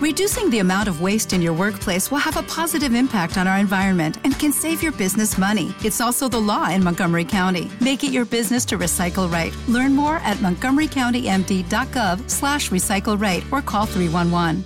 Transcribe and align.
Reducing 0.00 0.48
the 0.48 0.60
amount 0.60 0.88
of 0.88 1.02
waste 1.02 1.34
in 1.34 1.42
your 1.42 1.52
workplace 1.52 2.10
will 2.10 2.24
have 2.24 2.38
a 2.38 2.42
positive 2.44 2.94
impact 2.94 3.36
on 3.36 3.46
our 3.46 3.58
environment 3.58 4.16
and 4.24 4.32
can 4.38 4.50
save 4.50 4.82
your 4.82 4.92
business 4.92 5.36
money. 5.36 5.74
It's 5.84 6.00
also 6.00 6.26
the 6.26 6.40
law 6.40 6.70
in 6.70 6.82
Montgomery 6.82 7.26
County. 7.26 7.70
Make 7.82 8.02
it 8.02 8.10
your 8.10 8.24
business 8.24 8.64
to 8.66 8.78
recycle 8.78 9.30
right. 9.30 9.52
Learn 9.68 9.94
more 9.94 10.16
at 10.24 10.38
montgomerycountymd.gov 10.38 12.30
slash 12.30 12.70
recycle 12.70 13.20
right 13.20 13.44
or 13.52 13.60
call 13.60 13.84
311. 13.84 14.64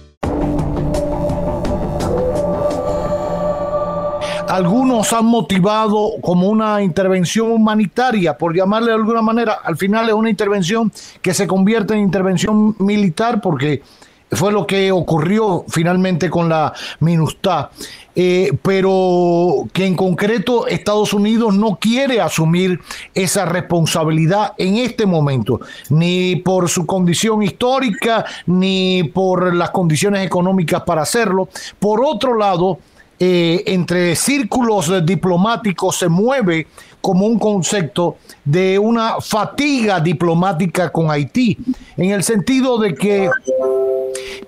Algunos 4.49 5.13
han 5.13 5.27
motivado 5.27 6.13
como 6.23 6.49
una 6.49 6.81
intervención 6.81 7.51
humanitaria, 7.51 8.39
por 8.39 8.55
llamarle 8.55 8.93
de 8.93 8.99
alguna 8.99 9.21
manera. 9.21 9.55
Al 9.65 9.77
final 9.77 10.09
es 10.09 10.15
una 10.15 10.31
intervención 10.31 10.93
que 11.21 11.35
se 11.35 11.49
convierte 11.49 11.95
en 11.95 12.01
intervención 12.03 12.77
militar 12.79 13.41
porque 13.41 13.83
fue 14.35 14.53
lo 14.53 14.67
que 14.67 14.93
ocurrió 14.93 15.65
finalmente 15.69 16.31
con 16.31 16.49
la 16.49 16.73
MINUSTA, 17.01 17.71
eh, 18.17 18.53
pero 18.63 19.67
que 19.73 19.87
en 19.87 19.97
concreto 19.97 20.67
Estados 20.67 21.13
Unidos 21.13 21.55
no 21.55 21.77
quiere 21.77 22.21
asumir 22.21 22.81
esa 23.15 23.45
responsabilidad 23.45 24.53
en 24.57 24.77
este 24.77 25.05
momento, 25.05 25.61
ni 25.91 26.37
por 26.37 26.69
su 26.69 26.87
condición 26.87 27.43
histórica, 27.43 28.25
ni 28.47 29.03
por 29.05 29.55
las 29.55 29.71
condiciones 29.71 30.25
económicas 30.25 30.83
para 30.83 31.03
hacerlo. 31.03 31.49
Por 31.79 32.05
otro 32.05 32.37
lado, 32.37 32.79
eh, 33.19 33.63
entre 33.67 34.17
círculos 34.17 34.93
diplomáticos 35.05 35.97
se 35.99 36.09
mueve 36.09 36.67
como 37.01 37.27
un 37.27 37.39
concepto 37.39 38.17
de 38.45 38.79
una 38.79 39.21
fatiga 39.21 40.01
diplomática 40.01 40.91
con 40.91 41.11
Haití, 41.11 41.57
en 41.97 42.11
el 42.11 42.23
sentido 42.23 42.79
de 42.79 42.95
que 42.95 43.31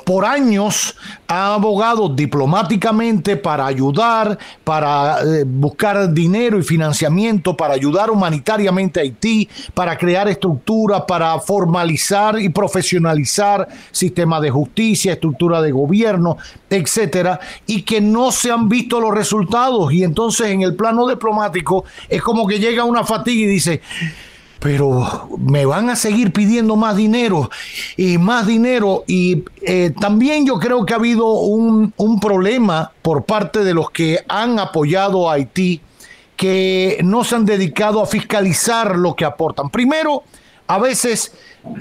por 0.07 0.25
años 0.25 0.95
ha 1.27 1.55
abogado 1.55 2.09
diplomáticamente 2.09 3.37
para 3.37 3.67
ayudar, 3.67 4.39
para 4.63 5.21
eh, 5.21 5.43
buscar 5.45 6.13
dinero 6.15 6.61
y 6.61 6.63
financiamiento, 6.63 7.57
para 7.57 7.75
ayudar 7.75 8.13
humanitariamente 8.13 9.01
a 9.01 9.03
Haití, 9.03 9.49
para 9.75 9.99
crear 9.99 10.29
estructuras, 10.29 11.03
para 11.09 11.37
formalizar 11.41 12.41
y 12.41 12.51
profesionalizar 12.51 13.67
sistema 13.91 14.41
de 14.41 14.51
justicia, 14.51 15.15
estructura 15.15 15.61
de 15.61 15.73
gobierno, 15.73 16.37
etcétera, 16.71 17.41
y 17.67 17.83
que 17.83 18.01
no 18.01 18.31
se 18.31 18.53
han 18.53 18.69
visto 18.69 19.01
los 19.01 19.13
resultados. 19.13 19.93
Y 19.93 20.05
entonces 20.05 20.47
en 20.47 20.63
el 20.63 20.77
plano 20.77 21.09
diplomático 21.09 21.85
es 22.09 22.23
como 22.23 22.47
que 22.47 22.61
llega 22.61 22.85
una 22.85 23.03
fatiga 23.03 23.43
y 23.43 23.47
dice, 23.47 23.83
pero 24.61 25.29
me 25.39 25.67
van 25.67 25.91
a 25.91 25.97
seguir 25.97 26.33
pidiendo 26.33 26.77
más 26.77 26.97
dinero 26.97 27.51
y 27.97 28.19
más 28.19 28.47
dinero. 28.47 29.05
Y 29.07 29.45
eh, 29.63 29.93
también 29.99 30.47
yo 30.47 30.59
creo 30.59 30.85
que 30.85 30.93
ha 30.93 30.97
habido 30.97 31.27
un, 31.27 31.93
un, 31.97 32.21
problema 32.21 32.93
por 33.03 33.25
parte 33.25 33.65
de 33.65 33.75
los 33.75 33.91
que 33.91 34.21
han 34.29 34.59
apoyado 34.59 35.31
a 35.31 35.35
Haití, 35.35 35.81
que 36.37 36.99
no 37.03 37.25
se 37.25 37.37
han 37.37 37.47
dedicado 37.47 38.03
a 38.03 38.07
fiscalizar 38.07 38.97
lo 38.97 39.15
que 39.15 39.25
aportan. 39.25 39.71
Primero, 39.71 40.25
a 40.67 40.79
veces 40.79 41.33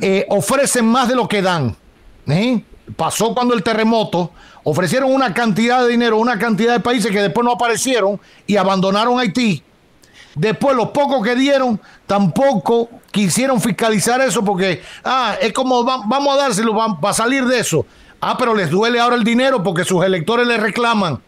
eh, 0.01 0.25
ofrecen 0.29 0.85
más 0.85 1.09
de 1.09 1.15
lo 1.15 1.27
que 1.27 1.41
dan. 1.41 1.75
¿eh? 2.27 2.63
Pasó 2.95 3.33
cuando 3.33 3.53
el 3.53 3.63
terremoto, 3.63 4.31
ofrecieron 4.63 5.13
una 5.13 5.33
cantidad 5.33 5.83
de 5.83 5.89
dinero, 5.89 6.17
una 6.17 6.39
cantidad 6.39 6.73
de 6.73 6.79
países 6.79 7.11
que 7.11 7.21
después 7.21 7.43
no 7.43 7.51
aparecieron 7.51 8.19
y 8.47 8.57
abandonaron 8.57 9.19
Haití 9.19 9.63
Después, 10.35 10.75
los 10.75 10.89
pocos 10.89 11.23
que 11.23 11.33
dieron, 11.33 11.79
tampoco 12.05 12.89
quisieron 13.15 13.61
fiscalizar 13.61 14.19
eso 14.19 14.43
porque, 14.43 14.83
ah, 15.05 15.37
es 15.39 15.53
como 15.53 15.85
vamos 15.85 16.35
a 16.35 16.37
dárselo, 16.37 16.75
va 16.75 17.09
a 17.09 17.13
salir 17.13 17.45
de 17.45 17.59
eso. 17.59 17.85
Ah, 18.19 18.35
pero 18.37 18.53
les 18.53 18.69
duele 18.69 18.99
ahora 18.99 19.15
el 19.15 19.23
dinero 19.23 19.63
porque 19.63 19.85
sus 19.85 20.03
electores 20.03 20.45
le 20.45 20.57
reclaman 20.57 21.21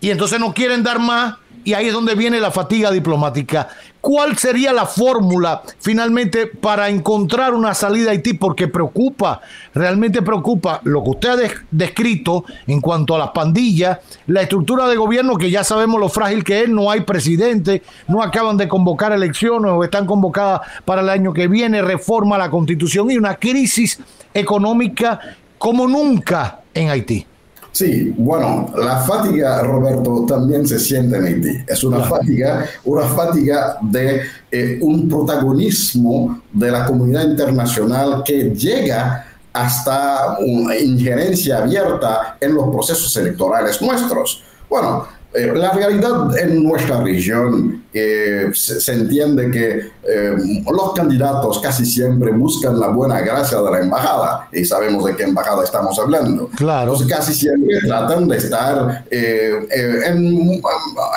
y 0.00 0.10
entonces 0.10 0.38
no 0.38 0.54
quieren 0.54 0.84
dar 0.84 1.00
más 1.00 1.34
y 1.64 1.72
ahí 1.72 1.86
es 1.88 1.92
donde 1.92 2.14
viene 2.14 2.40
la 2.40 2.50
fatiga 2.50 2.90
diplomática. 2.90 3.68
¿Cuál 4.00 4.36
sería 4.36 4.74
la 4.74 4.84
fórmula 4.84 5.62
finalmente 5.80 6.46
para 6.46 6.90
encontrar 6.90 7.54
una 7.54 7.72
salida 7.72 8.10
a 8.10 8.12
Haití? 8.12 8.34
Porque 8.34 8.68
preocupa, 8.68 9.40
realmente 9.72 10.20
preocupa 10.20 10.80
lo 10.84 11.02
que 11.02 11.10
usted 11.10 11.28
ha 11.30 11.50
descrito 11.70 12.44
en 12.66 12.82
cuanto 12.82 13.14
a 13.14 13.18
las 13.18 13.30
pandillas, 13.30 13.98
la 14.26 14.42
estructura 14.42 14.86
de 14.88 14.96
gobierno 14.96 15.36
que 15.36 15.50
ya 15.50 15.64
sabemos 15.64 15.98
lo 15.98 16.10
frágil 16.10 16.44
que 16.44 16.64
es, 16.64 16.68
no 16.68 16.90
hay 16.90 17.00
presidente, 17.00 17.82
no 18.06 18.22
acaban 18.22 18.58
de 18.58 18.68
convocar 18.68 19.12
elecciones 19.12 19.72
o 19.72 19.82
están 19.82 20.04
convocadas 20.04 20.60
para 20.84 21.00
el 21.00 21.08
año 21.08 21.32
que 21.32 21.48
viene, 21.48 21.80
reforma 21.80 22.36
la 22.36 22.50
constitución 22.50 23.10
y 23.10 23.16
una 23.16 23.36
crisis 23.36 23.98
económica 24.34 25.18
como 25.56 25.88
nunca 25.88 26.60
en 26.74 26.90
Haití. 26.90 27.26
Sí, 27.74 28.14
bueno, 28.16 28.72
la 28.76 28.98
fatiga, 28.98 29.60
Roberto, 29.64 30.24
también 30.28 30.64
se 30.64 30.78
siente 30.78 31.16
en 31.16 31.24
Haití. 31.24 31.64
Es 31.66 31.82
una 31.82 32.04
fatiga, 32.04 32.64
una 32.84 33.02
fatiga 33.02 33.78
de 33.82 34.22
eh, 34.48 34.78
un 34.80 35.08
protagonismo 35.08 36.40
de 36.52 36.70
la 36.70 36.86
comunidad 36.86 37.24
internacional 37.24 38.22
que 38.24 38.50
llega 38.50 39.26
hasta 39.52 40.38
una 40.38 40.78
injerencia 40.78 41.58
abierta 41.58 42.36
en 42.40 42.54
los 42.54 42.68
procesos 42.70 43.16
electorales 43.16 43.82
nuestros. 43.82 44.44
Bueno, 44.70 45.08
la 45.34 45.72
realidad 45.72 46.38
en 46.38 46.62
nuestra 46.62 47.02
región 47.02 47.84
eh, 47.92 48.50
se, 48.54 48.92
entiende 48.92 49.50
que 49.50 49.90
eh, 50.08 50.36
los 50.64 50.92
candidatos 50.94 51.58
casi 51.58 51.84
siempre 51.84 52.30
buscan 52.30 52.78
la 52.78 52.88
buena 52.88 53.20
gracia 53.20 53.60
de 53.60 53.70
la 53.70 53.80
embajada 53.80 54.48
y 54.52 54.64
sabemos 54.64 55.04
de 55.04 55.16
qué 55.16 55.24
embajada 55.24 55.64
estamos 55.64 55.98
hablando. 55.98 56.48
Claro. 56.56 56.96
casi 57.08 57.34
siempre 57.34 57.80
tratan 57.80 58.28
de 58.28 58.36
estar 58.36 59.04
en, 59.10 60.62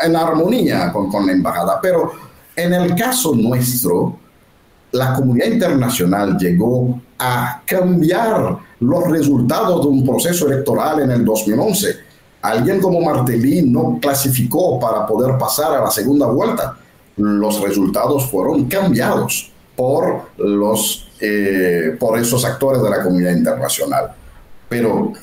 en, 0.03 0.15
armonía 0.15 0.91
con, 0.91 1.11
con 1.11 1.27
la 1.27 1.33
embajada. 1.33 1.79
Pero 1.79 2.11
en 2.55 2.73
el 2.73 2.95
caso 2.95 3.35
nuestro, 3.35 4.17
la 4.93 5.13
comunidad 5.13 5.47
internacional 5.47 6.37
llegó 6.39 6.99
a 7.19 7.61
cambiar 7.65 8.57
los 8.79 9.07
resultados 9.09 9.81
de 9.81 9.87
un 9.87 10.05
proceso 10.05 10.47
electoral 10.47 11.01
en 11.01 11.11
el 11.11 11.23
2011 11.23 12.06
Alguien 12.41 12.79
como 12.79 13.01
Martelly 13.01 13.63
no 13.63 13.99
clasificó 14.01 14.79
para 14.79 15.05
poder 15.05 15.37
pasar 15.37 15.73
a 15.73 15.83
la 15.83 15.91
segunda 15.91 16.27
vuelta. 16.27 16.77
Los 17.17 17.61
resultados 17.61 18.29
fueron 18.29 18.65
cambiados 18.65 19.51
por, 19.75 20.29
los, 20.37 21.07
eh, 21.19 21.95
por 21.99 22.17
esos 22.19 22.45
actores 22.45 22.81
de 22.81 22.89
la 22.89 23.03
comunidad 23.03 23.31
internacional. 23.31 24.13
Pero 24.69 25.13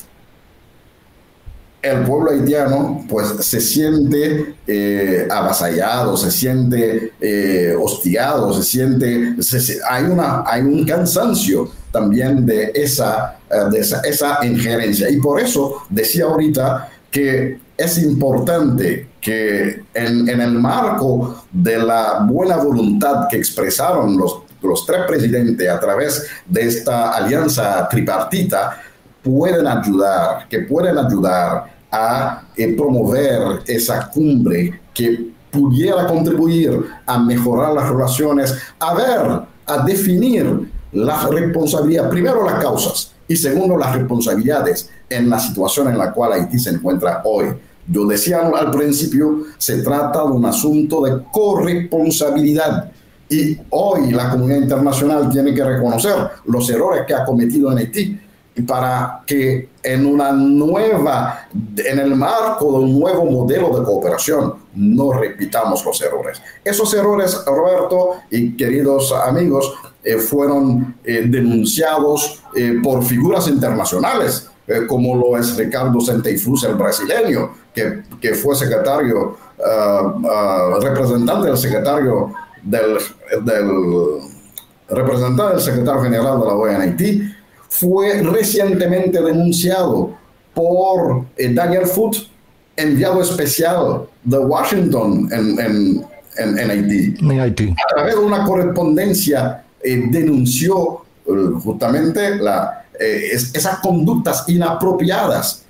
el 1.82 2.02
pueblo 2.04 2.30
haitiano 2.30 3.04
pues 3.08 3.28
se 3.40 3.60
siente 3.60 4.54
eh, 4.66 5.28
avasallado, 5.30 6.16
se 6.16 6.30
siente 6.30 7.12
eh, 7.20 7.76
hostigado, 7.78 8.54
se 8.54 8.62
siente, 8.62 9.36
hay, 9.88 10.04
una, 10.04 10.44
hay 10.46 10.62
un 10.62 10.84
cansancio 10.86 11.70
también 11.92 12.46
de 12.46 12.72
esa, 12.74 13.38
de 13.70 13.78
esa, 13.78 14.00
esa, 14.00 14.44
injerencia. 14.44 15.08
Y 15.10 15.18
por 15.18 15.40
eso 15.40 15.82
decía 15.90 16.24
ahorita 16.24 16.88
que 17.14 17.60
es 17.76 17.98
importante 18.02 19.10
que 19.20 19.84
en, 19.94 20.28
el 20.28 20.50
marco 20.58 21.44
de 21.52 21.78
la 21.78 22.26
buena 22.28 22.56
voluntad 22.56 23.28
que 23.30 23.36
expresaron 23.36 24.18
los, 24.18 24.40
los 24.60 24.84
tres 24.84 25.02
presidentes 25.06 25.68
a 25.70 25.78
través 25.78 26.26
de 26.44 26.62
esta 26.62 27.12
alianza 27.12 27.88
tripartita, 27.88 28.82
pueden 29.22 29.64
ayudar, 29.64 30.48
que 30.48 30.58
pueden 30.62 30.98
ayudar 30.98 31.72
a 31.88 32.42
eh, 32.56 32.74
promover 32.76 33.62
esa 33.64 34.10
cumbre 34.10 34.80
que 34.92 35.30
pudiera 35.52 36.08
contribuir 36.08 36.84
a 37.06 37.16
mejorar 37.16 37.74
las 37.74 37.88
relaciones, 37.90 38.56
a 38.80 38.92
ver, 38.92 39.40
a 39.66 39.84
definir 39.84 40.68
la 40.90 41.28
responsabilidad, 41.28 42.10
primero 42.10 42.44
las 42.44 42.60
causas 42.60 43.13
y 43.26 43.36
segundo 43.36 43.76
las 43.76 43.94
responsabilidades 43.94 44.90
en 45.08 45.30
la 45.30 45.38
situación 45.38 45.88
en 45.88 45.98
la 45.98 46.12
cual 46.12 46.32
Haití 46.32 46.58
se 46.58 46.70
encuentra 46.70 47.22
hoy. 47.24 47.46
Yo 47.86 48.06
decía 48.06 48.40
al 48.40 48.70
principio, 48.70 49.44
se 49.58 49.82
trata 49.82 50.22
de 50.22 50.30
un 50.30 50.46
asunto 50.46 51.02
de 51.02 51.22
corresponsabilidad. 51.30 52.90
Y 53.28 53.58
hoy 53.70 54.10
la 54.12 54.30
comunidad 54.30 54.62
internacional 54.62 55.28
tiene 55.30 55.54
que 55.54 55.64
reconocer 55.64 56.14
los 56.46 56.68
errores 56.70 57.02
que 57.06 57.14
ha 57.14 57.24
cometido 57.24 57.72
en 57.72 57.78
Haití 57.78 58.20
para 58.66 59.22
que 59.26 59.70
en 59.82 60.06
una 60.06 60.32
nueva, 60.32 61.48
en 61.76 61.98
el 61.98 62.14
marco 62.14 62.72
de 62.72 62.84
un 62.84 63.00
nuevo 63.00 63.24
modelo 63.24 63.76
de 63.78 63.84
cooperación, 63.84 64.54
no 64.74 65.12
repitamos 65.12 65.84
los 65.84 66.00
errores. 66.00 66.40
Esos 66.64 66.94
errores, 66.94 67.42
Roberto 67.44 68.16
y 68.30 68.56
queridos 68.56 69.12
amigos, 69.12 69.74
eh, 70.04 70.18
fueron 70.18 70.96
eh, 71.02 71.24
denunciados 71.26 72.42
eh, 72.54 72.78
por 72.82 73.02
figuras 73.02 73.48
internacionales 73.48 74.50
como 74.86 75.14
lo 75.14 75.36
es 75.36 75.56
Ricardo 75.56 76.00
Centeifus, 76.00 76.64
el 76.64 76.74
brasileño, 76.74 77.50
que, 77.74 78.02
que 78.20 78.34
fue 78.34 78.56
secretario, 78.56 79.36
ah, 79.62 80.14
ah, 80.26 80.78
representante 80.80 81.48
del 81.48 81.58
secretario 81.58 82.32
del, 82.62 82.96
del, 83.44 83.68
representante 84.88 85.54
del 85.54 85.60
secretario 85.60 86.02
general 86.02 86.40
de 86.40 86.46
la 86.46 86.54
OEA 86.54 86.76
en 86.76 86.80
Haití, 86.80 87.22
fue 87.68 88.22
recientemente 88.22 89.20
denunciado 89.20 90.16
por 90.54 91.26
Daniel 91.36 91.86
Foote, 91.86 92.20
enviado 92.76 93.20
especial 93.20 94.06
de 94.22 94.38
Washington 94.38 95.28
en, 95.30 96.04
en, 96.38 96.70
Haití. 96.70 97.14
A 97.70 97.94
través 97.94 98.14
de 98.14 98.20
una 98.20 98.44
correspondencia 98.44 99.63
denunció 99.84 101.04
justamente 101.62 102.36
la, 102.36 102.86
esas 102.98 103.78
conductas 103.78 104.44
inapropiadas 104.48 105.64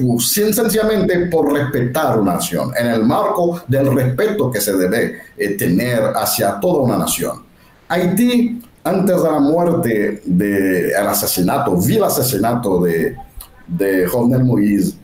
pues, 0.00 0.32
sencillamente 0.32 1.26
por 1.26 1.52
respetar 1.52 2.18
una 2.18 2.34
nación, 2.34 2.72
en 2.78 2.86
el 2.86 3.04
marco 3.04 3.60
del 3.66 3.94
respeto 3.94 4.50
que 4.50 4.60
se 4.60 4.76
debe 4.76 5.18
eh, 5.36 5.56
tener 5.56 6.12
hacia 6.16 6.58
toda 6.58 6.82
una 6.82 6.96
nación. 6.96 7.42
Haití, 7.88 8.62
antes 8.84 9.22
de 9.22 9.30
la 9.30 9.40
muerte, 9.40 10.22
del 10.24 11.06
asesinato, 11.06 11.76
vil 11.76 12.04
asesinato 12.04 12.80
de, 12.80 13.16
de 13.66 14.06
Jovenel 14.06 14.44
Moïse, 14.44 14.94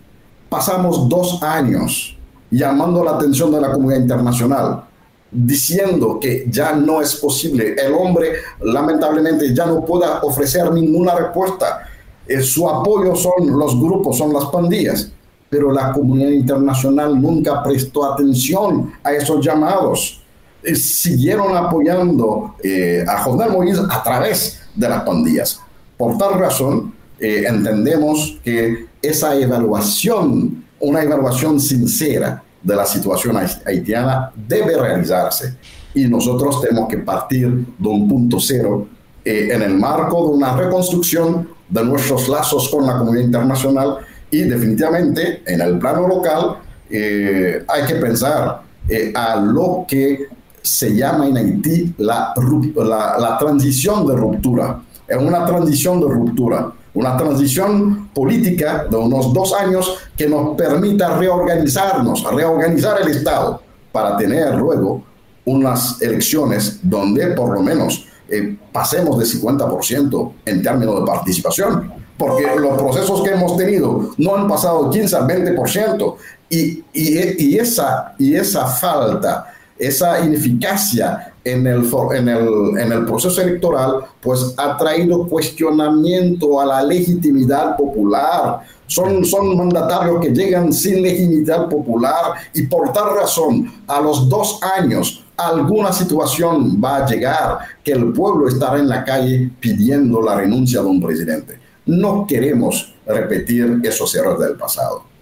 pasamos 0.48 1.08
dos 1.08 1.42
años 1.42 2.16
llamando 2.50 3.04
la 3.04 3.12
atención 3.12 3.50
de 3.50 3.60
la 3.60 3.72
comunidad 3.72 4.00
internacional, 4.00 4.84
diciendo 5.30 6.18
que 6.20 6.46
ya 6.48 6.72
no 6.72 7.00
es 7.02 7.16
posible, 7.16 7.74
el 7.74 7.92
hombre 7.94 8.32
lamentablemente 8.60 9.54
ya 9.54 9.66
no 9.66 9.84
puede 9.84 10.06
ofrecer 10.22 10.70
ninguna 10.72 11.14
respuesta 11.14 11.86
eh, 12.26 12.42
su 12.42 12.68
apoyo 12.68 13.14
son 13.14 13.56
los 13.56 13.78
grupos, 13.78 14.18
son 14.18 14.32
las 14.32 14.46
pandillas, 14.46 15.10
pero 15.48 15.70
la 15.70 15.92
comunidad 15.92 16.30
internacional 16.30 17.20
nunca 17.20 17.62
prestó 17.62 18.12
atención 18.12 18.92
a 19.02 19.12
esos 19.12 19.44
llamados. 19.44 20.20
Eh, 20.62 20.74
siguieron 20.74 21.56
apoyando 21.56 22.56
eh, 22.62 23.04
a 23.06 23.22
José 23.22 23.48
Moïse 23.48 23.86
a 23.88 24.02
través 24.02 24.60
de 24.74 24.88
las 24.88 25.02
pandillas. 25.02 25.60
Por 25.96 26.18
tal 26.18 26.38
razón, 26.38 26.94
entendemos 27.18 28.38
que 28.44 28.86
esa 29.00 29.34
evaluación, 29.36 30.64
una 30.78 31.02
evaluación 31.02 31.58
sincera 31.58 32.42
de 32.66 32.74
la 32.74 32.84
situación 32.84 33.36
haitiana 33.64 34.32
debe 34.34 34.76
realizarse 34.76 35.56
y 35.94 36.06
nosotros 36.08 36.60
tenemos 36.60 36.88
que 36.88 36.98
partir 36.98 37.48
de 37.78 37.88
un 37.88 38.08
punto 38.08 38.40
cero 38.40 38.88
en 39.24 39.62
el 39.62 39.74
marco 39.74 40.28
de 40.28 40.36
una 40.36 40.56
reconstrucción 40.56 41.48
de 41.68 41.84
nuestros 41.84 42.28
lazos 42.28 42.68
con 42.68 42.86
la 42.86 42.98
comunidad 42.98 43.24
internacional 43.24 43.98
y 44.30 44.42
definitivamente 44.42 45.42
en 45.46 45.60
el 45.60 45.78
plano 45.78 46.08
local 46.08 46.56
eh, 46.90 47.64
hay 47.68 47.84
que 47.86 47.94
pensar 47.96 48.62
eh, 48.88 49.12
a 49.14 49.36
lo 49.36 49.84
que 49.86 50.26
se 50.60 50.94
llama 50.94 51.28
en 51.28 51.36
Haití 51.36 51.94
la, 51.98 52.34
la, 52.74 53.16
la 53.18 53.38
transición 53.38 54.06
de 54.06 54.16
ruptura. 54.16 54.82
Es 55.06 55.16
una 55.16 55.46
transición 55.46 56.00
de 56.00 56.08
ruptura, 56.08 56.72
una 56.96 57.16
transición 57.16 58.08
política 58.08 58.86
de 58.90 58.96
unos 58.96 59.32
dos 59.32 59.52
años 59.52 59.98
que 60.16 60.26
nos 60.26 60.56
permita 60.56 61.16
reorganizarnos, 61.18 62.24
reorganizar 62.32 63.02
el 63.02 63.08
Estado 63.08 63.60
para 63.92 64.16
tener 64.16 64.54
luego 64.54 65.04
unas 65.44 66.00
elecciones 66.00 66.80
donde 66.82 67.28
por 67.28 67.54
lo 67.54 67.62
menos 67.62 68.06
eh, 68.28 68.56
pasemos 68.72 69.18
de 69.18 69.26
50% 69.26 70.32
en 70.46 70.62
términos 70.62 71.00
de 71.00 71.06
participación, 71.06 71.92
porque 72.16 72.46
los 72.58 72.78
procesos 72.78 73.22
que 73.22 73.30
hemos 73.30 73.56
tenido 73.58 74.12
no 74.16 74.34
han 74.34 74.48
pasado 74.48 74.90
15 74.90 75.16
al 75.16 75.26
20%, 75.26 76.14
y, 76.48 77.58
esa, 77.58 78.14
y 78.18 78.36
esa 78.36 78.66
falta, 78.66 79.52
esa 79.78 80.24
ineficacia 80.24 81.34
en 81.46 81.66
el, 81.66 81.88
en, 82.14 82.28
el, 82.28 82.78
en 82.78 82.92
el 82.92 83.04
proceso 83.04 83.40
electoral, 83.40 84.00
pues 84.20 84.54
ha 84.56 84.76
traído 84.76 85.26
cuestionamiento 85.28 86.60
a 86.60 86.66
la 86.66 86.82
legitimidad 86.82 87.76
popular. 87.76 88.60
Son, 88.88 89.24
son 89.24 89.56
mandatarios 89.56 90.20
que 90.20 90.30
llegan 90.30 90.72
sin 90.72 91.02
legitimidad 91.02 91.68
popular 91.68 92.34
y 92.52 92.62
por 92.62 92.92
tal 92.92 93.14
razón, 93.14 93.72
a 93.86 94.00
los 94.00 94.28
dos 94.28 94.60
años 94.62 95.24
alguna 95.36 95.92
situación 95.92 96.80
va 96.82 96.98
a 96.98 97.06
llegar 97.06 97.58
que 97.84 97.92
el 97.92 98.12
pueblo 98.12 98.48
estará 98.48 98.78
en 98.78 98.88
la 98.88 99.04
calle 99.04 99.50
pidiendo 99.60 100.20
la 100.22 100.34
renuncia 100.36 100.80
de 100.80 100.86
un 100.86 101.00
presidente. 101.00 101.58
No 101.86 102.26
queremos 102.26 102.92
repetir 103.06 103.80
esos 103.84 104.14
errores 104.14 104.48
del 104.48 104.56
pasado. 104.56 105.15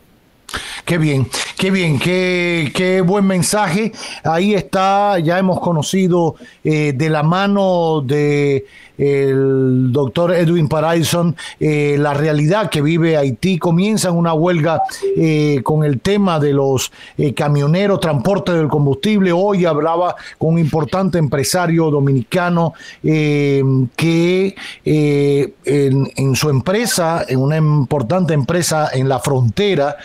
Qué 0.84 0.98
bien, 0.98 1.26
qué 1.56 1.70
bien, 1.70 1.98
qué, 1.98 2.70
qué 2.74 3.00
buen 3.00 3.26
mensaje. 3.26 3.90
Ahí 4.22 4.52
está, 4.52 5.18
ya 5.18 5.38
hemos 5.38 5.58
conocido 5.60 6.34
eh, 6.62 6.92
de 6.94 7.08
la 7.08 7.22
mano 7.22 8.02
de 8.02 8.66
el 8.96 9.92
doctor 9.92 10.32
Edwin 10.32 10.68
Paraison, 10.68 11.34
eh, 11.58 11.96
la 11.98 12.14
realidad 12.14 12.70
que 12.70 12.80
vive 12.80 13.16
Haití. 13.16 13.58
Comienzan 13.58 14.16
una 14.16 14.34
huelga 14.34 14.82
eh, 15.16 15.60
con 15.62 15.84
el 15.84 16.00
tema 16.00 16.38
de 16.38 16.52
los 16.52 16.92
eh, 17.18 17.34
camioneros, 17.34 18.00
transporte 18.00 18.52
del 18.52 18.68
combustible. 18.68 19.32
Hoy 19.32 19.64
hablaba 19.64 20.14
con 20.38 20.54
un 20.54 20.58
importante 20.58 21.18
empresario 21.18 21.90
dominicano 21.90 22.74
que 23.02 24.54
en, 24.84 26.12
en, 26.16 26.36
su 26.36 26.50
empresa, 26.50 27.24
en 27.26 27.40
una 27.40 27.56
importante 27.56 28.34
empresa 28.34 28.90
en 28.92 29.08
la 29.08 29.18
frontera, 29.18 29.96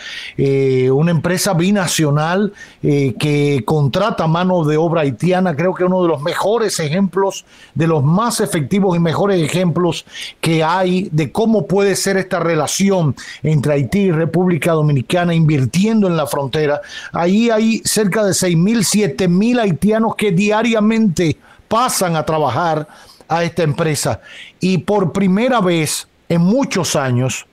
una 0.92 1.10
empresa 1.10 1.54
binacional 1.54 2.52
que 2.82 3.62
contrata 3.64 4.26
mano 4.26 4.64
de 4.64 4.76
obra 4.76 5.02
haitiana, 5.02 5.54
creo 5.54 5.74
que 5.74 5.84
uno 5.84 6.02
de 6.02 6.08
los 6.08 6.22
mejores 6.22 6.78
ejemplos, 6.80 7.44
de 7.74 7.86
los 7.86 8.02
más 8.02 8.40
efectivos 8.40 8.79
y 8.96 8.98
mejores 8.98 9.42
ejemplos 9.42 10.04
que 10.40 10.64
hay 10.64 11.08
de 11.12 11.30
cómo 11.30 11.66
puede 11.66 11.96
ser 11.96 12.16
esta 12.16 12.40
relación 12.40 13.14
entre 13.42 13.74
Haití 13.74 14.00
y 14.00 14.10
República 14.10 14.72
Dominicana 14.72 15.34
invirtiendo 15.34 16.06
en 16.06 16.16
la 16.16 16.26
frontera. 16.26 16.80
Ahí 17.12 17.50
hay 17.50 17.82
cerca 17.84 18.24
de 18.24 18.34
6 18.34 18.56
mil, 18.56 18.84
7 18.84 19.28
mil 19.28 19.58
haitianos 19.58 20.16
que 20.16 20.32
diariamente 20.32 21.36
pasan 21.68 22.16
a 22.16 22.24
trabajar 22.24 22.88
a 23.28 23.44
esta 23.44 23.62
empresa. 23.62 24.20
Y 24.58 24.78
por 24.78 25.12
primera 25.12 25.60
vez 25.60 26.08
en 26.28 26.42
muchos 26.42 26.96
años, 26.96 27.46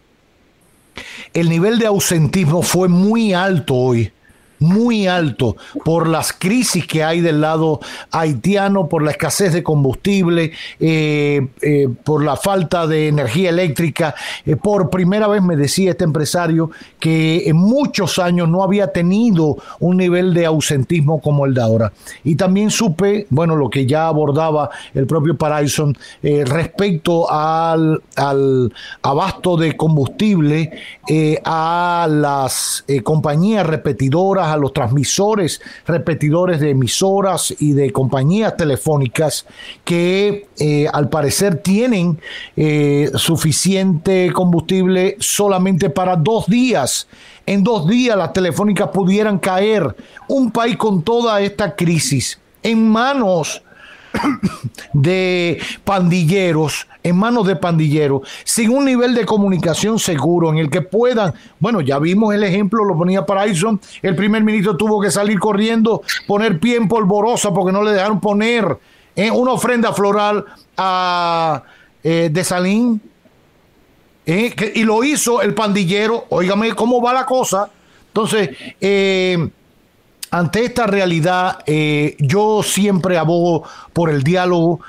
el 1.34 1.50
nivel 1.50 1.78
de 1.78 1.88
ausentismo 1.88 2.64
fue 2.64 2.88
muy 2.88 3.34
alto 3.34 3.76
hoy 3.76 4.12
muy 4.59 5.07
alto 5.07 5.56
por 5.86 6.07
las 6.07 6.33
crisis 6.33 6.86
que 6.88 7.04
hay 7.04 7.21
del 7.21 7.42
lado 7.42 7.80
haitiano, 8.12 8.88
por 8.88 9.04
la 9.04 9.12
escasez 9.12 9.54
de 9.54 9.63
combustible, 9.63 10.51
eh, 10.80 11.48
eh, 11.62 11.88
por 12.04 12.24
la 12.24 12.36
falta 12.36 12.88
de 12.88 13.07
energía 13.07 13.50
eléctrica. 13.50 14.15
Eh, 14.45 14.56
por 14.56 14.89
primera 14.89 15.27
vez 15.27 15.42
me 15.42 15.56
decía 15.56 15.92
este 15.92 16.04
empresario 16.04 16.71
que 17.00 17.48
en 17.48 17.57
muchos 17.57 18.19
años 18.19 18.50
no 18.50 18.63
había 18.63 18.92
tenido 18.92 19.57
un 19.80 19.97
nivel 19.97 20.33
de 20.33 20.45
ausentismo 20.45 21.21
como 21.21 21.45
el 21.45 21.54
de 21.54 21.61
ahora. 21.61 21.94
Y 22.23 22.35
también 22.35 22.71
supe, 22.71 23.28
bueno, 23.30 23.56
lo 23.56 23.69
que 23.69 23.85
ya 23.85 24.07
abordaba 24.07 24.69
el 24.94 25.06
propio 25.06 25.37
Paraison 25.37 25.97
respecto 26.21 27.30
al, 27.31 28.02
al, 28.16 28.73
abasto 29.02 29.57
de 29.57 29.76
combustible 29.76 30.71
a 31.45 32.07
las 32.09 32.85
compañías 33.04 33.66
repetidoras, 33.66 34.46
a 34.54 34.57
los 34.57 34.73
transmisores, 34.73 35.61
repetidores 35.85 36.59
de 36.59 36.71
emisoras 36.71 37.54
y 37.59 37.73
de 37.73 37.92
compañías 37.92 38.57
telefónicas 38.57 39.45
que 39.83 40.47
eh, 40.59 40.87
al 40.92 41.09
parecer 41.09 41.61
tienen 41.61 42.19
eh, 42.56 43.11
suficiente 43.16 44.31
combustible 44.33 45.16
solamente 45.19 45.89
para 45.89 46.16
dos 46.16 46.47
días. 46.47 47.07
En 47.45 47.63
dos 47.63 47.87
días 47.87 48.18
las 48.18 48.33
telefónicas 48.33 48.89
pudieran 48.89 49.39
caer. 49.39 49.95
Un 50.27 50.51
país 50.51 50.77
con 50.77 51.01
toda 51.04 51.39
esta 51.42 51.75
crisis 51.75 52.39
en 52.63 52.89
manos 52.89 53.63
de 54.94 55.59
pandilleros, 55.83 56.88
en 57.04 57.18
manos 57.18 57.47
de 57.47 57.56
pandilleros, 57.56 58.21
sin 58.44 58.71
un 58.71 58.86
nivel 58.86 59.14
de 59.16 59.26
comunicación 59.26 60.00
seguro 60.00 60.52
en 60.52 60.57
el 60.57 60.69
que 60.69 60.81
puedan, 60.81 61.33
bueno, 61.59 61.81
ya 61.81 62.00
vimos 62.00 62.33
el 62.33 62.44
ejemplo, 62.44 62.83
lo 62.83 62.97
ponía 62.97 63.26
Paraison, 63.26 63.80
el 64.02 64.16
primer 64.16 64.44
ministro 64.44 64.78
tuvo 64.78 65.02
que 65.02 65.12
salir 65.12 65.40
corriendo, 65.40 66.02
poner 66.28 66.59
pie 66.59 66.78
en 66.78 66.88
polvorosa 66.88 67.54
porque 67.54 67.71
no 67.71 67.83
le 67.83 67.92
dejaron 67.92 68.19
poner 68.19 68.78
eh, 69.16 69.31
una 69.31 69.54
ofrenda 69.54 69.94
floral 69.94 70.45
a 70.78 71.64
eh, 72.04 72.30
de 72.31 72.44
Salín. 72.44 73.02
Eh, 74.26 74.54
y 74.76 74.83
lo 74.83 75.04
hizo 75.04 75.42
el 75.42 75.54
pandillero, 75.54 76.26
óigame 76.30 76.74
cómo 76.74 77.02
va 77.02 77.14
la 77.14 77.26
cosa. 77.26 77.69
Entonces, 78.09 78.50
eh, 78.80 79.50
ante 80.31 80.66
esta 80.66 80.88
realidad, 80.88 81.60
eh, 81.66 82.16
yo 82.19 82.62
siempre 82.64 83.18
abogo 83.18 83.64
por 83.94 84.10
el 84.10 84.24
diálogo. 84.24 84.81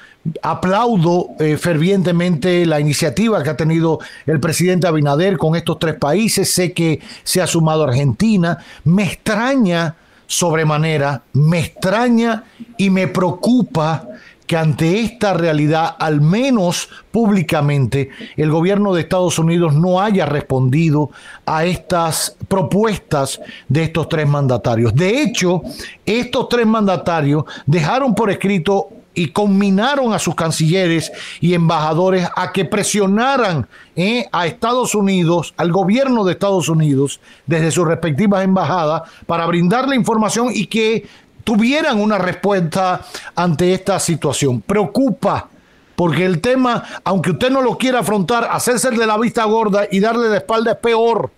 Aplaudo 0.43 1.29
eh, 1.39 1.57
fervientemente 1.57 2.67
la 2.67 2.81
iniciativa 2.81 3.43
que 3.43 3.51
ha 3.51 3.57
tenido 3.57 3.99
el 4.27 4.41
presidente 4.41 4.87
Abinader 4.87 5.39
con 5.39 5.57
estos 5.57 5.79
tres 5.79 5.95
países. 5.95 6.53
Sé 6.53 6.73
que 6.73 7.01
se 7.23 7.41
ha 7.41 7.47
sumado 7.47 7.85
Argentina. 7.85 8.59
Me 8.85 9.05
extraña 9.05 9.95
sobremanera, 10.27 11.23
me 11.33 11.61
extraña 11.61 12.45
y 12.77 12.91
me 12.91 13.09
preocupa 13.09 14.07
que 14.49 14.57
ante 14.57 15.01
esta 15.01 15.35
realidad, 15.35 15.95
al 15.99 16.23
menos 16.23 16.89
públicamente, 17.11 18.09
el 18.35 18.51
gobierno 18.51 18.95
de 18.95 19.03
Estados 19.03 19.39
Unidos 19.39 19.75
no 19.75 20.01
haya 20.01 20.25
respondido 20.25 21.11
a 21.45 21.67
estas 21.67 22.35
propuestas 22.49 23.41
de 23.69 23.85
estos 23.85 24.09
tres 24.09 24.27
mandatarios. 24.27 24.95
De 24.95 25.23
hecho, 25.23 25.61
estos 26.07 26.49
tres 26.49 26.67
mandatarios 26.67 27.45
dejaron 27.67 28.15
por 28.15 28.31
escrito 28.31 28.89
y 29.13 29.33
combinaron 29.33 30.15
a 30.15 30.19
sus 30.19 30.35
cancilleres 30.35 31.13
y 31.41 31.53
embajadores 31.53 32.27
a 32.35 32.53
que 32.53 32.65
presionaran 32.65 33.67
eh, 33.97 34.27
a 34.33 34.47
Estados 34.47 34.95
Unidos, 34.95 35.53
al 35.57 35.73
gobierno 35.73 36.25
de 36.25 36.33
Estados 36.33 36.69
Unidos, 36.71 37.21
desde 37.45 37.71
sus 37.71 37.87
respectivas 37.87 38.45
embajadas, 38.45 39.03
para 39.27 39.45
brindarle 39.45 39.97
información 39.97 40.49
y 40.55 40.67
que 40.67 41.07
tuvieran 41.49 41.99
una 41.99 42.19
respuesta 42.19 43.01
ante 43.35 43.73
esta 43.73 43.99
situación. 43.99 44.61
Preocupa, 44.61 45.49
porque 45.97 46.27
el 46.27 46.43
tema, 46.43 46.85
aunque 47.03 47.31
usted 47.31 47.49
no 47.51 47.63
lo 47.63 47.79
quiera 47.79 48.01
afrontar, 48.01 48.47
hacerse 48.51 48.91
de 48.91 49.07
la 49.07 49.17
vista 49.17 49.45
gorda 49.45 49.89
y 49.91 49.99
darle 49.99 50.29
de 50.29 50.37
espalda 50.37 50.73
es 50.73 50.77
peor. 50.77 51.31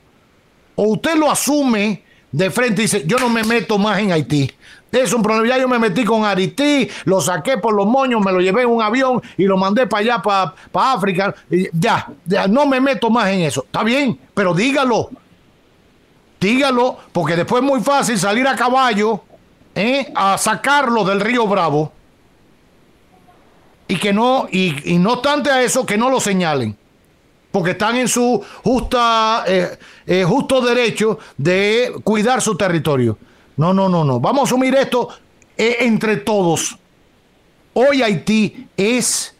O 0.74 0.82
usted 0.88 1.14
lo 1.14 1.30
asume 1.30 2.02
de 2.32 2.50
frente 2.50 2.82
y 2.82 2.84
dice, 2.86 3.04
yo 3.06 3.20
no 3.20 3.28
me 3.28 3.44
meto 3.44 3.78
más 3.78 4.00
en 4.00 4.10
Haití. 4.10 4.50
Es 4.90 5.12
un 5.12 5.22
problema. 5.22 5.46
Ya 5.46 5.62
yo 5.62 5.68
me 5.68 5.78
metí 5.78 6.04
con 6.04 6.24
Haití, 6.24 6.88
lo 7.04 7.20
saqué 7.20 7.58
por 7.58 7.72
los 7.72 7.86
moños, 7.86 8.20
me 8.20 8.32
lo 8.32 8.40
llevé 8.40 8.62
en 8.62 8.70
un 8.70 8.82
avión 8.82 9.22
y 9.36 9.44
lo 9.44 9.56
mandé 9.56 9.86
para 9.86 10.00
allá, 10.00 10.20
para, 10.20 10.92
África. 10.92 11.32
Y 11.48 11.68
ya, 11.72 12.08
ya, 12.26 12.48
no 12.48 12.66
me 12.66 12.80
meto 12.80 13.10
más 13.10 13.28
en 13.28 13.42
eso. 13.42 13.62
Está 13.62 13.84
bien, 13.84 14.18
pero 14.34 14.54
dígalo. 14.54 15.10
Dígalo, 16.40 16.96
porque 17.12 17.36
después 17.36 17.62
es 17.62 17.68
muy 17.68 17.80
fácil 17.80 18.18
salir 18.18 18.48
a 18.48 18.56
caballo 18.56 19.22
¿eh? 19.74 20.12
a 20.14 20.38
sacarlo 20.38 21.04
del 21.04 21.20
río 21.20 21.46
Bravo 21.46 21.92
y 23.88 23.96
que 23.96 24.12
no, 24.12 24.48
y, 24.50 24.98
no 24.98 25.14
obstante 25.14 25.50
a 25.50 25.62
eso, 25.62 25.84
que 25.84 25.96
no 25.98 26.10
lo 26.10 26.20
señalen 26.20 26.76
porque 27.50 27.72
están 27.72 27.96
en 27.96 28.06
su 28.06 28.40
justa, 28.62 29.42
eh, 29.46 29.76
eh, 30.06 30.24
justo 30.24 30.60
derecho 30.60 31.18
de 31.36 31.92
cuidar 32.04 32.40
su 32.40 32.56
territorio. 32.56 33.18
No, 33.56 33.74
no, 33.74 33.88
no, 33.88 34.04
no. 34.04 34.20
Vamos 34.20 34.42
a 34.42 34.44
asumir 34.44 34.72
esto 34.76 35.08
entre 35.56 36.18
todos. 36.18 36.78
Hoy 37.72 38.02
Haití 38.02 38.68
es 38.76 39.34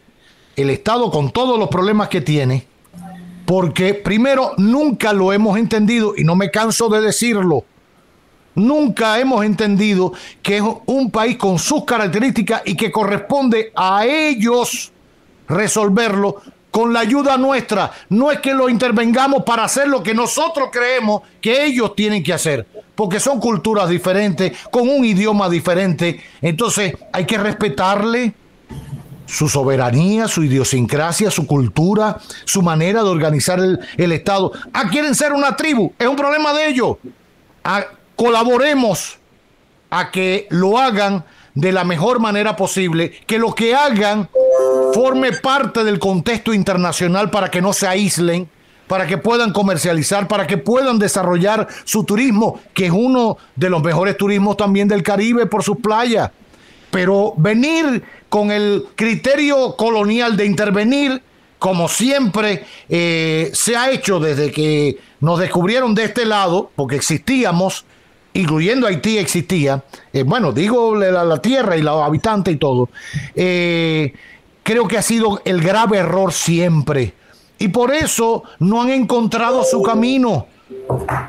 el 0.55 0.69
Estado 0.69 1.09
con 1.09 1.31
todos 1.31 1.57
los 1.57 1.69
problemas 1.69 2.09
que 2.09 2.21
tiene, 2.21 2.67
porque 3.45 3.93
primero 3.93 4.53
nunca 4.57 5.13
lo 5.13 5.33
hemos 5.33 5.57
entendido 5.57 6.13
y 6.15 6.23
no 6.23 6.35
me 6.35 6.51
canso 6.51 6.89
de 6.89 7.01
decirlo. 7.01 7.65
Nunca 8.55 9.19
hemos 9.19 9.45
entendido 9.45 10.13
que 10.41 10.57
es 10.57 10.63
un 10.85 11.09
país 11.09 11.37
con 11.37 11.57
sus 11.57 11.85
características 11.85 12.61
y 12.65 12.75
que 12.75 12.91
corresponde 12.91 13.71
a 13.75 14.05
ellos 14.05 14.91
resolverlo 15.47 16.41
con 16.71 16.93
la 16.93 17.01
ayuda 17.01 17.37
nuestra. 17.37 17.91
No 18.09 18.31
es 18.31 18.39
que 18.39 18.53
lo 18.53 18.69
intervengamos 18.69 19.43
para 19.43 19.65
hacer 19.65 19.87
lo 19.87 20.01
que 20.01 20.13
nosotros 20.13 20.69
creemos 20.71 21.21
que 21.41 21.65
ellos 21.65 21.95
tienen 21.95 22.23
que 22.23 22.33
hacer, 22.33 22.65
porque 22.95 23.19
son 23.19 23.39
culturas 23.39 23.89
diferentes, 23.89 24.57
con 24.71 24.89
un 24.89 25.05
idioma 25.05 25.49
diferente. 25.49 26.21
Entonces 26.41 26.95
hay 27.11 27.25
que 27.25 27.37
respetarle 27.37 28.33
su 29.25 29.47
soberanía, 29.47 30.27
su 30.27 30.43
idiosincrasia, 30.43 31.31
su 31.31 31.47
cultura, 31.47 32.17
su 32.45 32.61
manera 32.61 33.01
de 33.01 33.09
organizar 33.09 33.59
el, 33.59 34.11
Estado. 34.11 34.51
Ah, 34.73 34.89
quieren 34.89 35.15
ser 35.15 35.31
una 35.31 35.55
tribu, 35.55 35.93
es 35.97 36.07
un 36.07 36.17
problema 36.17 36.53
de 36.53 36.67
ellos. 36.67 36.97
Ah, 37.63 37.85
colaboremos 38.21 39.17
a 39.89 40.11
que 40.11 40.45
lo 40.51 40.77
hagan 40.77 41.25
de 41.55 41.71
la 41.71 41.83
mejor 41.83 42.19
manera 42.19 42.55
posible, 42.55 43.13
que 43.25 43.39
lo 43.39 43.55
que 43.55 43.73
hagan 43.73 44.29
forme 44.93 45.31
parte 45.31 45.83
del 45.83 45.97
contexto 45.97 46.53
internacional 46.53 47.31
para 47.31 47.49
que 47.49 47.63
no 47.63 47.73
se 47.73 47.87
aíslen, 47.87 48.47
para 48.85 49.07
que 49.07 49.17
puedan 49.17 49.51
comercializar, 49.51 50.27
para 50.27 50.45
que 50.45 50.59
puedan 50.59 50.99
desarrollar 50.99 51.67
su 51.83 52.03
turismo, 52.03 52.59
que 52.75 52.85
es 52.85 52.91
uno 52.91 53.39
de 53.55 53.71
los 53.71 53.81
mejores 53.81 54.15
turismos 54.17 54.55
también 54.55 54.87
del 54.87 55.01
Caribe 55.01 55.47
por 55.47 55.63
sus 55.63 55.77
playas. 55.77 56.29
Pero 56.91 57.33
venir 57.37 58.03
con 58.29 58.51
el 58.51 58.85
criterio 58.93 59.75
colonial 59.75 60.37
de 60.37 60.45
intervenir, 60.45 61.23
como 61.57 61.87
siempre 61.87 62.65
eh, 62.87 63.49
se 63.55 63.75
ha 63.75 63.89
hecho 63.89 64.19
desde 64.19 64.51
que 64.51 64.99
nos 65.21 65.39
descubrieron 65.39 65.95
de 65.95 66.03
este 66.03 66.27
lado, 66.27 66.69
porque 66.75 66.97
existíamos, 66.97 67.83
incluyendo 68.33 68.87
Haití 68.87 69.17
existía, 69.17 69.83
eh, 70.13 70.23
bueno, 70.23 70.51
digo 70.51 70.95
la, 70.95 71.41
tierra 71.41 71.77
y 71.77 71.81
los 71.81 72.01
habitantes 72.01 72.53
y 72.53 72.57
todo, 72.57 72.89
eh, 73.35 74.13
creo 74.63 74.87
que 74.87 74.97
ha 74.97 75.01
sido 75.01 75.41
el 75.45 75.61
grave 75.61 75.97
error 75.97 76.31
siempre. 76.33 77.13
Y 77.59 77.67
por 77.67 77.93
eso 77.93 78.43
no 78.59 78.81
han 78.81 78.89
encontrado 78.89 79.63
su 79.63 79.83
camino. 79.83 80.47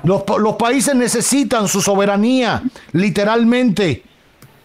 Los, 0.05 0.23
los 0.39 0.57
países 0.57 0.95
necesitan 0.95 1.69
su 1.69 1.83
soberanía, 1.83 2.63
literalmente. 2.93 4.03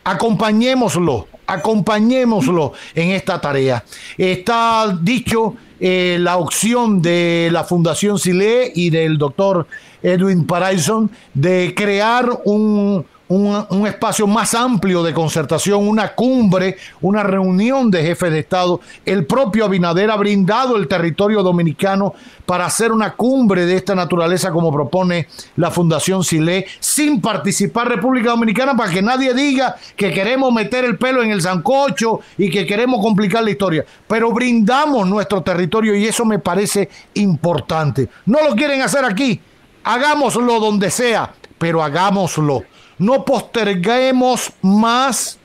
Acompañémoslo, 0.06 1.28
acompañémoslo 1.46 2.72
en 2.96 3.12
esta 3.12 3.42
tarea. 3.42 3.84
Está 4.18 4.98
dicho 5.02 5.56
eh, 5.80 6.18
la 6.20 6.38
opción 6.38 7.02
de 7.02 7.50
la 7.52 7.64
Fundación 7.64 8.20
Sile 8.20 8.72
y 8.74 8.90
del 8.90 9.18
doctor 9.18 9.68
Edwin 10.02 10.46
Paraison 10.46 11.10
de 11.34 11.74
crear 11.76 12.42
un, 12.46 13.06
un, 13.30 13.88
espacio 13.88 14.26
más 14.28 14.54
amplio 14.54 15.04
de 15.04 15.14
concertación, 15.14 15.88
una 15.88 16.14
cumbre, 16.14 16.78
una 17.02 17.24
reunión 17.24 17.92
de 17.92 18.04
jefes 18.04 18.32
de 18.32 18.40
Estado. 18.40 18.80
El 19.06 19.26
propio 19.26 19.66
Abinader 19.66 20.10
ha 20.12 20.16
brindado 20.16 20.78
el 20.78 20.88
territorio 20.88 21.44
dominicano 21.44 22.14
para 22.46 22.66
hacer 22.66 22.92
una 22.92 23.14
cumbre 23.14 23.66
de 23.66 23.76
esta 23.76 23.96
naturaleza 23.96 24.52
como 24.52 24.72
propone 24.72 25.28
la 25.58 25.72
Fundación 25.72 26.24
Sile, 26.24 26.66
sin 26.80 27.20
participar 27.20 27.90
República 27.90 28.30
Dominicana 28.30 28.76
para 28.76 28.92
que 28.92 29.02
nadie 29.02 29.34
diga 29.34 29.76
que 29.96 30.14
queremos 30.14 30.54
meter 30.54 30.86
el 30.86 30.98
pelo 30.98 31.22
en 31.22 31.32
el 31.32 31.42
zancocho 31.42 32.22
y 32.38 32.50
que 32.50 32.66
queremos 32.66 33.02
complicar 33.02 33.44
la 33.44 33.52
historia. 33.52 33.86
Pero 34.08 34.32
brindamos 34.32 35.08
nuestro 35.08 35.42
territorio 35.42 35.96
y 35.96 36.06
eso 36.06 36.24
me 36.24 36.40
parece 36.40 36.90
importante. 37.16 38.08
No 38.26 38.48
lo 38.48 38.56
quieren 38.56 38.82
hacer 38.82 39.04
aquí, 39.04 39.42
hagámoslo 39.84 40.60
donde 40.60 40.90
sea, 40.90 41.34
pero 41.58 41.84
hagámoslo 41.84 42.64
no 42.98 43.24
posterguemos 43.26 44.52
más 44.62 45.38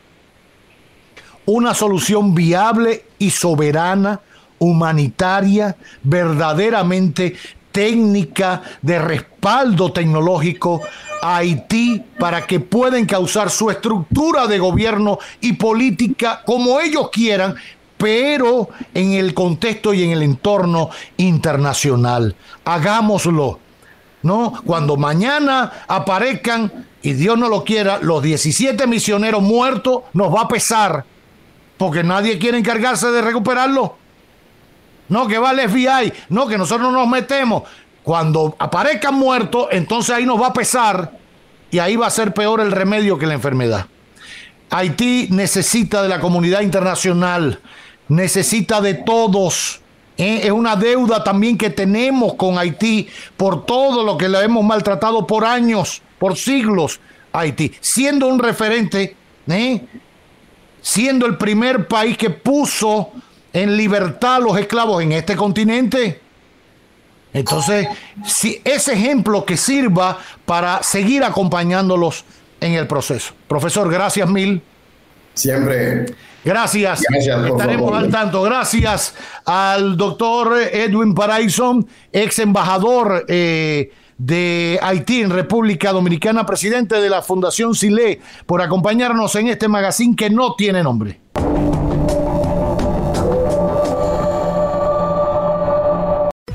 una 1.45 1.75
solución 1.75 2.35
viable 2.35 3.05
y 3.19 3.31
soberana, 3.31 4.21
humanitaria, 4.59 5.77
verdaderamente 6.03 7.37
técnica, 7.73 8.63
de 8.83 8.99
respaldo 8.99 9.93
tecnológico 9.93 10.83
a 11.23 11.39
Haití 11.39 12.03
para 12.19 12.47
que 12.47 12.61
puedan 12.61 13.07
causar 13.07 13.51
su 13.51 13.71
estructura 13.71 14.47
de 14.47 14.59
gobierno 14.59 15.19
y 15.41 15.55
política 15.55 16.43
como 16.45 16.79
ellos 16.81 17.11
quieran, 17.11 17.55
pero 17.97 18.69
en 18.93 19.13
el 19.13 19.33
contexto 19.33 19.95
y 19.95 20.05
en 20.05 20.11
el 20.11 20.23
entorno 20.23 20.91
internacional. 21.17 22.37
Hagámoslo. 22.65 23.59
¿No? 24.23 24.63
Cuando 24.65 24.97
mañana 24.97 25.85
aparezcan 25.89 26.87
y 27.03 27.15
Dios 27.15 27.37
no 27.37 27.49
lo 27.49 27.65
quiera, 27.65 27.99
los 28.01 28.23
17 28.23 28.87
misioneros 28.87 29.43
muertos 29.43 30.03
nos 30.13 30.33
va 30.33 30.43
a 30.43 30.49
pesar 30.49 31.05
porque 31.77 32.05
nadie 32.05 32.39
quiere 32.39 32.59
encargarse 32.59 33.11
de 33.11 33.21
recuperarlo. 33.21 33.97
No, 35.09 35.27
que 35.27 35.37
va 35.37 35.51
el 35.51 35.69
FBI, 35.69 36.13
no, 36.29 36.47
que 36.47 36.57
nosotros 36.57 36.93
no 36.93 36.97
nos 36.97 37.09
metemos. 37.09 37.65
Cuando 38.05 38.55
aparezcan 38.59 39.15
muertos, 39.15 39.67
entonces 39.73 40.15
ahí 40.15 40.25
nos 40.25 40.41
va 40.41 40.47
a 40.47 40.53
pesar 40.53 41.13
y 41.73 41.81
ahí 41.81 41.97
va 41.97 42.07
a 42.07 42.11
ser 42.11 42.33
peor 42.33 42.61
el 42.61 42.73
remedio 42.73 43.19
que 43.19 43.27
la 43.27 43.35
enfermedad. 43.35 43.87
Haití 44.71 45.29
necesita 45.31 46.03
de 46.03 46.09
la 46.09 46.21
comunidad 46.21 46.63
internacional, 46.63 47.61
necesita 48.09 48.81
de 48.81 48.95
todos. 48.95 49.82
¿Eh? 50.17 50.41
Es 50.45 50.51
una 50.51 50.77
deuda 50.77 51.23
también 51.23 51.57
que 51.57 51.71
tenemos 51.71 52.35
con 52.35 52.59
Haití 52.59 53.09
por 53.37 53.65
todo 53.67 54.05
lo 54.05 54.17
que 54.17 54.29
le 54.29 54.41
hemos 54.41 54.65
maltratado 54.65 55.27
por 55.27 55.45
años 55.45 56.03
por 56.19 56.37
siglos 56.37 57.01
Haití, 57.33 57.73
siendo 57.81 58.27
un 58.29 58.39
referente, 58.39 59.17
¿eh? 59.49 59.81
siendo 60.81 61.27
el 61.27 61.39
primer 61.39 61.89
país 61.89 62.17
que 62.17 62.31
puso 62.31 63.11
en 63.53 63.77
libertad 63.77 64.37
a 64.37 64.39
los 64.41 64.59
esclavos 64.59 65.03
en 65.03 65.13
este 65.13 65.37
continente. 65.37 66.21
Entonces, 67.33 67.89
si 68.27 68.61
ese 68.63 68.93
ejemplo 68.93 69.45
que 69.45 69.57
sirva 69.57 70.19
para 70.45 70.83
seguir 70.83 71.25
acompañándolos 71.25 72.25
en 72.61 72.75
el 72.75 72.87
proceso. 72.87 73.33
Profesor, 73.49 73.91
gracias 73.91 74.29
mil. 74.29 74.63
Siempre. 75.35 76.07
Gracias. 76.45 77.03
Estaremos 77.11 77.95
al 77.95 78.11
tanto. 78.11 78.43
Gracias 78.43 79.15
al 79.45 79.97
doctor 79.97 80.59
Edwin 80.73 81.15
Paraison, 81.15 81.87
ex 82.13 82.39
embajador 82.41 83.25
eh, 83.29 83.93
de 84.19 84.79
Haití 84.83 85.21
en 85.21 85.31
República 85.31 85.93
Dominicana, 85.93 86.45
presidente 86.45 87.01
de 87.01 87.11
la 87.11 87.23
Fundación 87.23 87.75
Sile, 87.75 88.21
por 88.47 88.61
acompañarnos 88.61 89.35
en 89.37 89.49
este 89.49 89.69
magazine 89.69 90.17
que 90.17 90.31
no 90.31 90.55
tiene 90.55 90.83
nombre. 90.83 91.21